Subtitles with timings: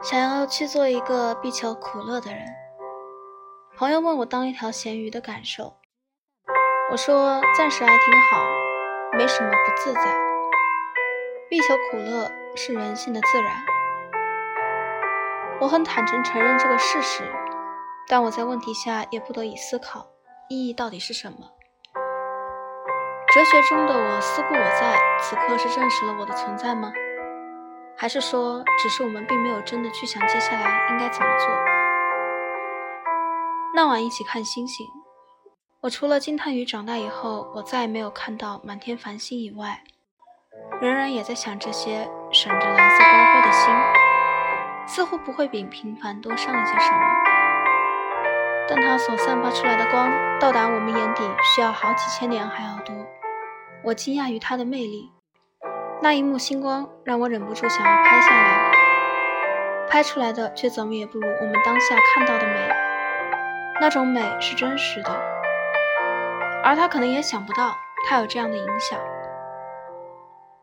[0.00, 2.46] 想要去做一个避求苦乐的人。
[3.76, 5.76] 朋友问我当一条咸鱼的感受，
[6.92, 8.44] 我说暂时还挺好，
[9.12, 10.00] 没什么不自在。
[11.50, 13.52] 避求苦乐是人性的自然，
[15.60, 17.24] 我很坦诚承认这个事实，
[18.06, 20.06] 但我在问题下也不得已思考
[20.48, 21.38] 意义到底是什么。
[23.34, 26.92] 哲学中的我思故我在，此刻是证实了我的存在吗？
[28.00, 31.48] 还是说，只是我们并没有真的去想接下来应该怎么做？
[33.74, 34.86] 那晚一起看星星，
[35.80, 39.82] 我除了惊叹于长大以后我再也没有看到满天繁星以外，
[40.80, 43.74] 仍然也在想这些闪着蓝色光辉的星，
[44.86, 47.00] 似乎不会比平凡多上一些什么。
[48.68, 50.08] 但它所散发出来的光，
[50.38, 52.94] 到达我们眼底需要好几千年还要多。
[53.82, 55.10] 我惊讶于它的魅力，
[56.00, 58.72] 那一幕星光让我忍不住想要拍下来，
[59.90, 62.70] 拍出来的却怎么也不如我们当下看到的美。
[63.80, 65.10] 那种美是真实的，
[66.62, 67.76] 而他可能也想不到，
[68.06, 68.98] 他有这样的影响。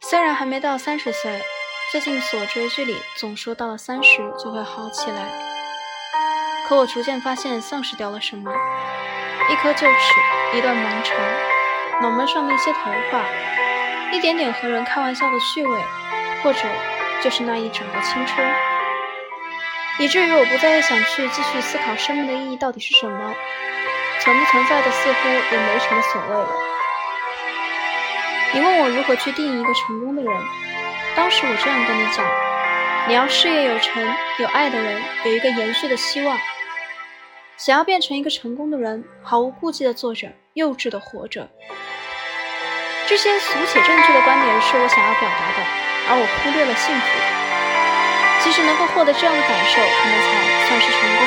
[0.00, 1.42] 虽然还没到三十岁，
[1.92, 5.28] 最近所追剧里总说到了三十就会好起来，
[6.66, 8.50] 可我逐渐发现丧失掉了什么：
[9.50, 11.16] 一颗臼齿，一段盲肠，
[12.00, 12.78] 脑门上的一些头
[13.10, 13.22] 发，
[14.12, 15.80] 一点点和人开玩笑的趣味，
[16.42, 16.60] 或者
[17.22, 18.46] 就是那一整个青春。
[19.98, 23.34] 以至于我不再想去继续思考生命的意义到底是什么，
[24.20, 26.48] 存不存在的似乎也没什么所谓了。
[28.54, 30.32] 你问我如何去定义一个成功的人，
[31.14, 32.24] 当时我这样跟你讲：
[33.08, 34.02] 你要事业有成、
[34.38, 36.38] 有爱的人，有一个延续的希望。
[37.56, 41.50] 想要变成一个成功的人，毫无顾忌的做着，幼稚的活着。
[43.08, 45.64] 这些俗且正确的观点是我想要表达的，
[46.10, 47.06] 而我忽略了幸福。
[48.44, 50.28] 其实能够获得这样的感受，可能才
[50.68, 51.24] 算是成功。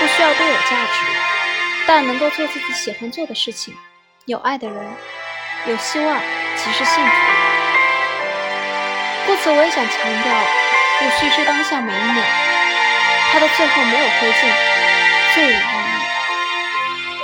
[0.00, 1.04] 不需要多有价值，
[1.86, 3.76] 但能够做自己喜欢做的事情，
[4.24, 4.96] 有爱的人，
[5.66, 6.16] 有希望，
[6.56, 7.12] 即是幸福。
[9.26, 10.32] 故此，我也想强调，
[10.98, 12.24] 不须知当下每一秒，
[13.30, 14.48] 它的最后没有灰烬，
[15.34, 15.60] 最有。